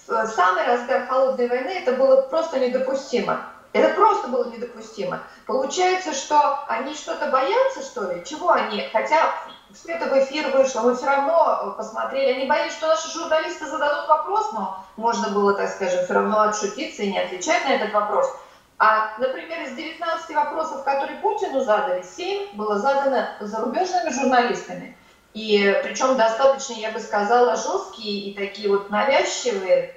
[0.09, 3.47] в самый разгар холодной войны это было просто недопустимо.
[3.73, 5.21] Это просто было недопустимо.
[5.47, 8.23] Получается, что они что-то боятся, что ли?
[8.25, 8.89] Чего они?
[8.93, 9.33] Хотя
[9.87, 12.35] это в эфир вышло, мы все равно посмотрели.
[12.35, 17.03] Они боялись, что наши журналисты зададут вопрос, но можно было, так скажем, все равно отшутиться
[17.03, 18.27] и не отвечать на этот вопрос.
[18.79, 24.97] А, например, из 19 вопросов, которые Путину задали, 7 было задано зарубежными журналистами.
[25.35, 29.95] И причем достаточно, я бы сказала, жесткие и такие вот навязчивые,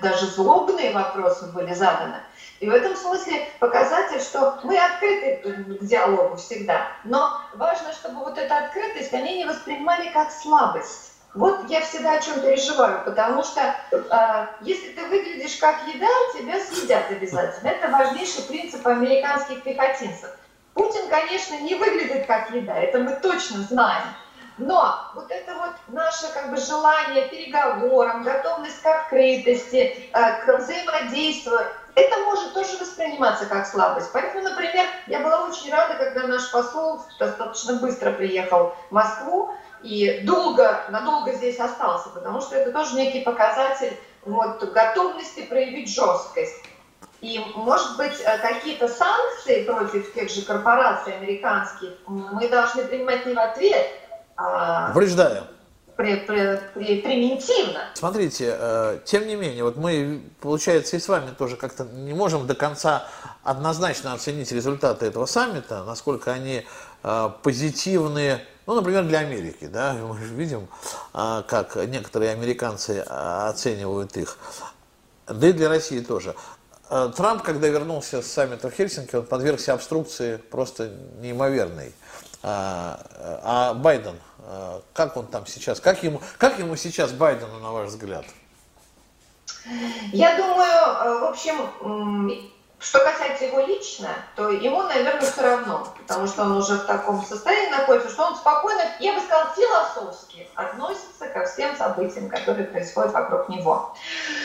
[0.00, 2.16] даже злобные вопросы были заданы.
[2.64, 6.86] И в этом смысле показатель, что мы открыты к диалогу всегда.
[7.04, 11.12] Но важно, чтобы вот эта открытость они не воспринимали как слабость.
[11.34, 16.58] Вот я всегда о чем переживаю, потому что э, если ты выглядишь как еда, тебя
[16.58, 17.68] съедят обязательно.
[17.68, 20.30] Это важнейший принцип американских пехотинцев.
[20.72, 24.04] Путин, конечно, не выглядит как еда, это мы точно знаем.
[24.56, 31.58] Но вот это вот наше как бы желание переговорам, готовность к открытости, э, к взаимодействию,
[31.96, 34.10] это может тоже восприниматься как слабость.
[34.12, 40.20] Поэтому, например, я была очень рада, когда наш посол достаточно быстро приехал в Москву и
[40.24, 46.62] долго, надолго здесь остался, потому что это тоже некий показатель вот, готовности проявить жесткость.
[47.20, 53.34] И, может быть, э, какие-то санкции против тех же корпораций американских мы должны принимать не
[53.34, 53.86] в ответ,
[54.36, 54.92] а...
[54.92, 55.44] Вреждая
[55.96, 57.80] при, при, при, примитивно.
[57.94, 62.46] Смотрите, э, тем не менее, вот мы, получается, и с вами тоже как-то не можем
[62.46, 63.06] до конца
[63.42, 66.66] однозначно оценить результаты этого саммита, насколько они
[67.02, 70.68] э, позитивные, ну, например, для Америки, да, мы же видим,
[71.14, 74.38] э, как некоторые американцы э, оценивают их,
[75.28, 76.34] да и для России тоже.
[76.90, 81.92] Э, Трамп, когда вернулся с саммита в Хельсинки, он подвергся обструкции просто неимоверной.
[82.46, 83.00] А,
[83.42, 85.80] а Байден, а, как он там сейчас?
[85.80, 88.26] Как ему, как ему сейчас Байдену, на ваш взгляд?
[90.12, 91.54] Я думаю, э, в общем,
[92.78, 97.24] что касается его лично, то ему, наверное, все равно, потому что он уже в таком
[97.24, 103.14] состоянии находится, что он спокойно, я бы сказала, философски относится ко всем событиям, которые происходят
[103.14, 103.96] вокруг него.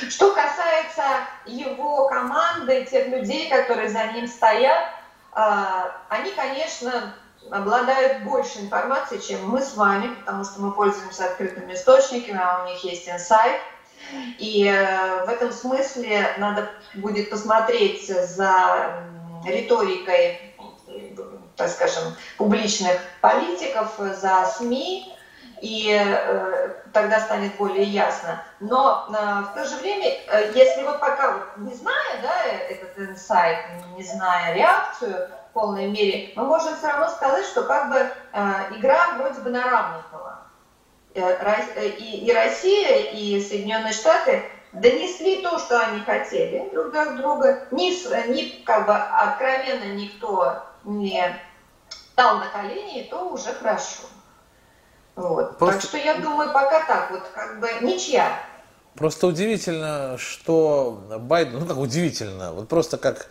[0.09, 1.03] Что касается
[1.45, 4.87] его команды, тех людей, которые за ним стоят,
[5.33, 7.13] а, они, конечно,
[7.51, 12.67] обладают больше информации, чем мы с вами, потому что мы пользуемся открытыми источниками, а у
[12.67, 13.59] них есть инсайт.
[14.37, 19.03] И э, в этом смысле надо будет посмотреть за
[19.45, 20.55] риторикой,
[21.55, 25.15] так скажем, публичных политиков, за СМИ,
[25.61, 28.41] и э, тогда станет более ясно.
[28.59, 30.07] Но э, в то же время,
[30.55, 33.57] если вот пока не зная да, этот инсайт,
[33.95, 38.09] не зная реакцию, в полной мере, мы можем все равно сказать, что как бы э,
[38.77, 40.39] игра вроде бы на равных была.
[41.15, 44.43] Э, э, и, Россия, и Соединенные Штаты
[44.73, 47.67] донесли то, что они хотели друг до друга.
[47.71, 47.89] Ни,
[48.31, 51.35] ни как бы откровенно никто не
[52.13, 54.03] стал на колени, и то уже хорошо.
[55.15, 55.57] Вот.
[55.57, 55.81] Просто...
[55.81, 58.37] Так что я думаю, пока так, вот как бы ничья.
[58.95, 63.27] Просто удивительно, что Байден, ну как удивительно, вот просто как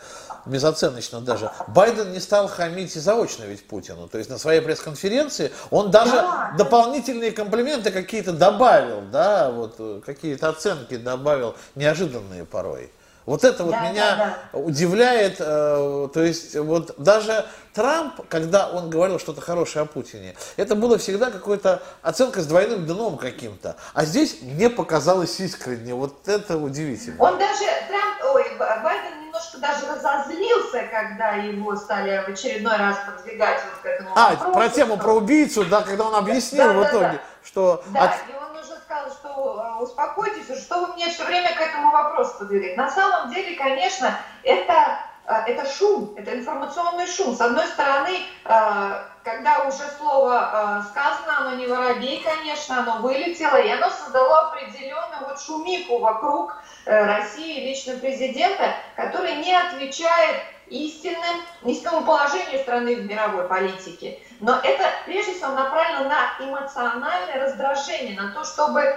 [0.49, 1.51] безоценочно даже.
[1.69, 4.09] Байден не стал хамить и заочно ведь Путину.
[4.09, 6.55] То есть на своей пресс-конференции он даже да.
[6.57, 12.91] дополнительные комплименты какие-то добавил, да, вот э, какие-то оценки добавил, неожиданные порой.
[13.29, 14.59] Вот это вот да, меня да, да.
[14.59, 15.37] удивляет.
[15.39, 17.45] Э, то есть вот даже
[17.75, 22.87] Трамп, когда он говорил что-то хорошее о Путине, это было всегда какая-то оценка с двойным
[22.87, 23.77] дном каким-то.
[23.93, 25.95] А здесь мне показалось искренне.
[25.95, 27.23] Вот это удивительно.
[27.23, 29.18] Он даже, Трамп, ой, Байден
[29.59, 34.53] немножко даже разозлился, когда его стали в очередной раз подвигать вот к этому А, вопросу,
[34.53, 35.05] про тему что...
[35.05, 37.21] про убийцу, да, когда он объяснил да, в итоге, да.
[37.45, 37.85] что...
[37.89, 38.11] Да, от...
[38.29, 42.39] и он уже сказал, что э, успокойтесь, что вы мне все время к этому вопросу
[42.39, 42.77] подвигаете.
[42.77, 47.35] На самом деле, конечно, это э, это шум, это информационный шум.
[47.35, 53.70] С одной стороны, э, когда уже слово сказано, оно не воробей, конечно, оно вылетело, и
[53.70, 56.55] оно создало определенную вот шумику вокруг
[56.89, 60.37] Э, России лично президента, который не отвечает
[60.71, 64.19] истинным, истинному положению страны в мировой политике.
[64.41, 68.97] Но это прежде всего направлено на эмоциональное раздражение, на то, чтобы э,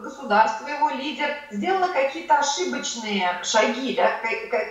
[0.00, 4.12] государство, его лидер сделало какие-то ошибочные шаги, да,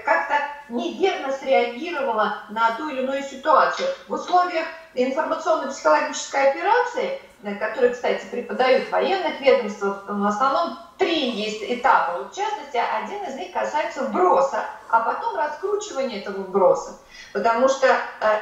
[0.06, 0.36] как-то
[0.70, 3.88] неверно среагировало на ту или иную ситуацию.
[4.08, 7.22] В условиях информационно-психологической операции
[7.60, 12.26] которые, кстати, преподают в военных ведомствах, в основном три есть этапа.
[12.26, 16.98] В частности, один из них касается вброса, а потом раскручивания этого вброса.
[17.34, 17.98] Потому что э,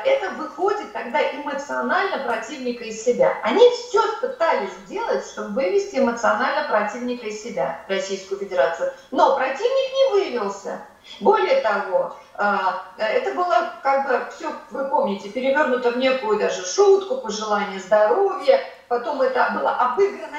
[0.05, 3.37] это выходит тогда эмоционально противника из себя.
[3.43, 8.93] Они все пытались сделать, чтобы вывести эмоционально противника из себя, Российскую Федерацию.
[9.11, 10.81] Но противник не вывелся.
[11.19, 12.57] Более того, э,
[12.97, 19.21] это было как бы все, вы помните, перевернуто в некую даже шутку, пожелание здоровья, Потом
[19.21, 20.37] это было обыграно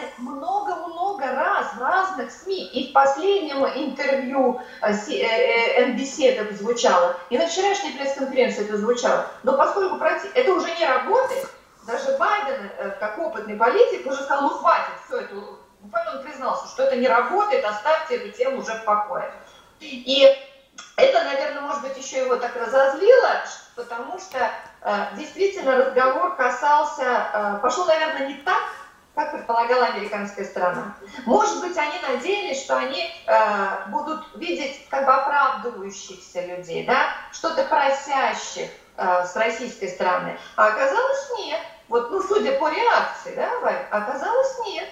[1.26, 2.66] много-много раз в разных СМИ.
[2.68, 9.26] И в последнем интервью NBC э, э, это звучало, и на вчерашней пресс-конференции это звучало.
[9.42, 11.48] Но поскольку это уже не работает,
[11.86, 16.84] даже Байден, э, как опытный политик, уже сказал, ну хватит, все это, он признался, что
[16.84, 19.30] это не работает, оставьте эту тему уже в покое.
[19.80, 20.26] И
[20.96, 23.42] это, наверное, может быть, еще его так разозлило,
[23.76, 24.50] потому что
[24.82, 28.62] э, действительно разговор касался, э, пошел, наверное, не так,
[29.16, 30.94] как предполагала американская сторона.
[31.24, 37.64] Может быть, они надеялись, что они э, будут видеть как бы оправдывающихся людей, да, что-то
[37.64, 40.38] просящих э, с российской стороны.
[40.56, 41.60] А оказалось нет.
[41.88, 44.88] Вот, ну, судя по реакции, да, Валь, оказалось нет.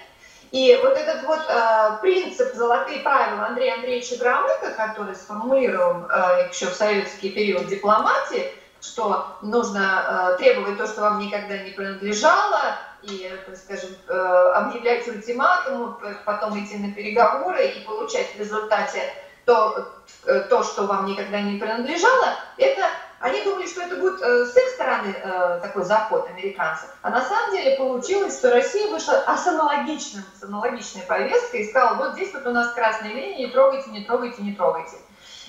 [0.49, 6.65] И вот этот вот э, принцип «золотые правила» Андрея Андреевича Громыка, который сформулировал э, еще
[6.65, 8.51] в советский период дипломатии,
[8.81, 12.77] что нужно э, требовать то, что вам никогда не принадлежало,
[13.07, 19.01] и, так скажем, э, объявлять ультиматум, потом идти на переговоры и получать в результате
[19.45, 19.87] то,
[20.25, 22.81] э, то, что вам никогда не принадлежало, это
[23.19, 25.13] они думали, что это будет э, с их стороны
[25.61, 26.89] такой заход американцев.
[27.01, 31.95] А на самом деле получилось, что Россия вышла с, аналогичным, с аналогичной повесткой и сказала,
[31.95, 34.97] вот здесь вот у нас красные линии, не трогайте, не трогайте, не трогайте.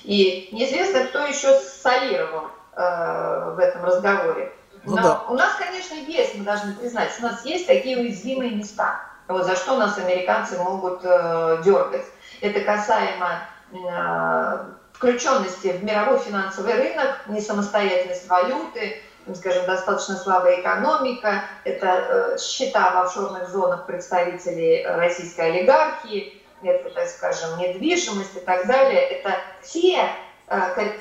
[0.04, 4.52] И неизвестно, кто еще солировал в этом разговоре.
[4.86, 5.22] Ну Но да.
[5.28, 9.56] у нас, конечно, есть, мы должны признать, у нас есть такие уязвимые места, вот за
[9.56, 12.04] что нас американцы могут э, дергать.
[12.40, 13.40] Это касаемо
[13.72, 19.02] э, включенности в мировой финансовый рынок, несамостоятельность валюты,
[19.34, 27.08] скажем, достаточно слабая экономика, это э, счета в офшорных зонах представителей российской олигархии, это, так
[27.08, 29.00] скажем, недвижимость и так далее.
[29.00, 30.08] Это те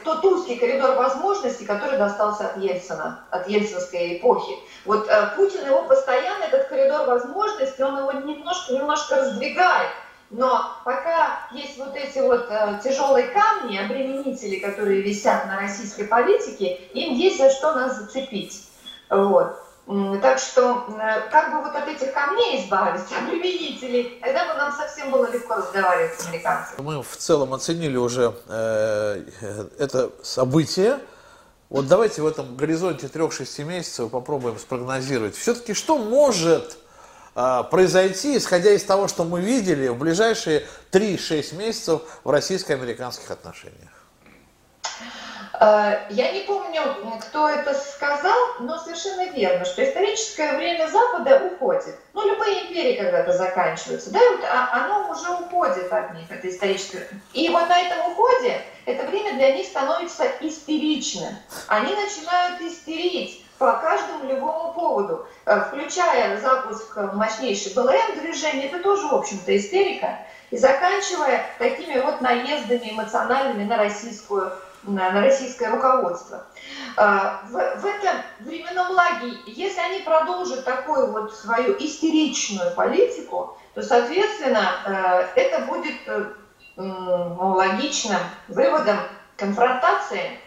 [0.03, 4.53] тот узкий коридор возможностей, который достался от Ельцина, от ельцинской эпохи.
[4.85, 9.89] Вот э, Путин его постоянно, этот коридор возможностей, он его немножко, немножко раздвигает.
[10.31, 16.75] Но пока есть вот эти вот э, тяжелые камни, обременители, которые висят на российской политике,
[16.93, 18.67] им есть за что нас зацепить.
[19.09, 19.64] Вот.
[19.86, 25.11] Так что, э, как бы вот от этих камней избавиться, обременителей, тогда бы нам совсем
[25.11, 26.81] было легко разговаривать с американцами.
[26.81, 29.23] Мы в целом оценили уже э,
[29.77, 30.99] это событие.
[31.69, 35.36] Вот давайте в этом горизонте 3-6 месяцев попробуем спрогнозировать.
[35.36, 36.77] Все-таки что может
[37.36, 44.05] э, произойти, исходя из того, что мы видели в ближайшие 3-6 месяцев в российско-американских отношениях?
[45.60, 46.82] Э, я не помню,
[47.22, 51.95] кто это сказал, но совершенно верно, что историческое время Запада уходит.
[52.14, 57.08] Ну, любые империи когда-то заканчиваются, да, вот а, оно уже уходит от них, это историческое.
[57.34, 61.36] И вот на этом уходе это время для них становится истеричным.
[61.68, 69.08] Они начинают истерить по каждому любому поводу, э, включая запуск мощнейшей БЛМ движения, это тоже,
[69.08, 70.20] в общем-то, истерика,
[70.51, 74.51] и заканчивая такими вот наездами эмоциональными на российскую
[74.88, 76.45] на, российское руководство.
[76.97, 83.81] А, в, в этом временном лаге, если они продолжат такую вот свою истеричную политику, то,
[83.81, 84.69] соответственно,
[85.36, 86.31] э, это будет э,
[86.77, 88.97] логичным выводом
[89.38, 90.39] конфронтации,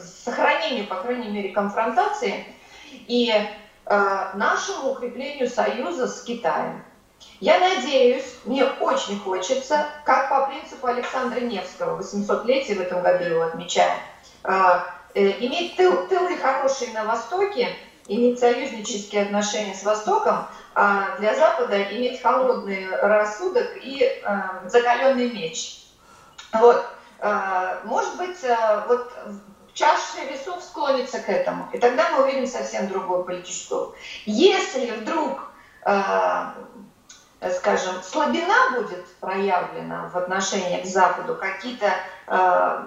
[0.00, 2.44] сохранению, по крайней мере, конфронтации
[3.06, 6.84] и э, нашему укреплению союза с Китаем.
[7.40, 13.42] Я надеюсь, мне очень хочется, как по принципу Александра Невского, 800-летие в этом году его
[13.42, 13.98] отмечаем,
[14.42, 17.68] а, э, иметь тыл, тылы хорошие на Востоке,
[18.08, 25.84] иметь союзнические отношения с Востоком, а для Запада иметь холодный рассудок и а, закаленный меч.
[26.52, 26.84] Вот.
[27.20, 28.38] А, может быть,
[28.88, 29.12] вот
[29.74, 33.94] чаша весов склонится к этому, и тогда мы увидим совсем другую политическую.
[34.24, 35.48] Если вдруг
[35.88, 36.50] Э,
[37.56, 41.92] скажем, слабина будет проявлена в отношении к Западу, какие-то
[42.26, 42.84] э,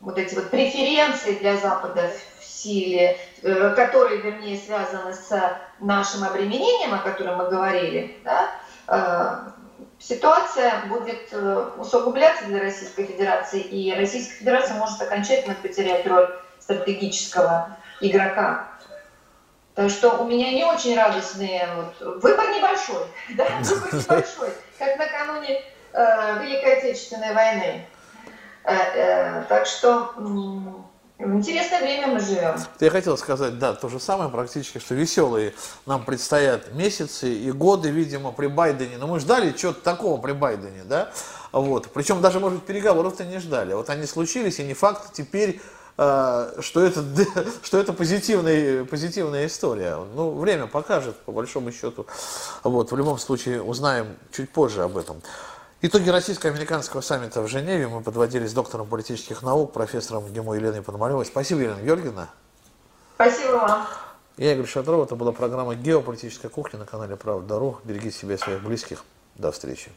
[0.00, 6.94] вот эти вот преференции для Запада в силе, э, которые, вернее, связаны с нашим обременением,
[6.94, 8.50] о котором мы говорили, да,
[8.88, 9.50] э,
[9.98, 16.28] ситуация будет э, усугубляться для Российской Федерации, и Российская Федерация может окончательно потерять роль
[16.58, 18.68] стратегического игрока
[19.74, 23.06] так что у меня не очень радостные, вот, выбор небольшой,
[23.36, 24.48] да, выбор небольшой,
[24.78, 25.62] как накануне
[25.92, 27.86] э, Великой Отечественной войны.
[28.64, 32.56] Э, э, так что в интересное время мы живем.
[32.80, 35.54] Я хотел сказать, да, то же самое практически, что веселые
[35.86, 38.98] нам предстоят месяцы и годы, видимо, при Байдене.
[38.98, 41.10] Но мы ждали чего-то такого при Байдене, да?
[41.52, 41.88] Вот.
[41.92, 43.74] Причем даже, может быть, переговоров-то не ждали.
[43.74, 45.60] Вот они случились, и не факт теперь
[45.96, 47.04] что это,
[47.62, 49.96] что это позитивная, позитивная история.
[50.14, 52.06] Ну, время покажет, по большому счету.
[52.62, 55.22] Вот, в любом случае, узнаем чуть позже об этом.
[55.82, 61.26] Итоги российско-американского саммита в Женеве мы подводили с доктором политических наук, профессором ГИМО Еленой Пономаревой.
[61.26, 62.30] Спасибо, Елена Георгиевна.
[63.16, 63.86] Спасибо вам.
[64.36, 65.06] Я Игорь Шатров.
[65.06, 67.78] Это была программа «Геополитическая кухня» на канале «Правда.ру».
[67.84, 69.04] Берегите себя и своих близких.
[69.36, 69.92] До встречи.